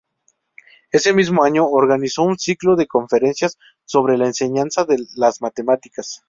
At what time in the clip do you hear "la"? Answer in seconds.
4.17-4.25